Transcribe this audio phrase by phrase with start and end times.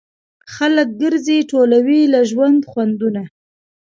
[0.53, 3.23] خلک ګرځي ټولوي له ژوند خوندونه